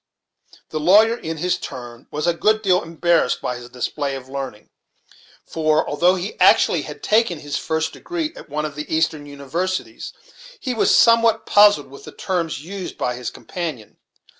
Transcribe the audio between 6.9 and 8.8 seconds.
taken his first degree at one of